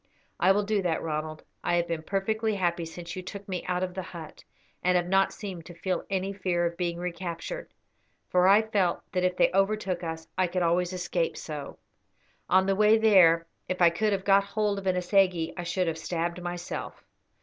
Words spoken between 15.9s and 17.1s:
stabbed myself."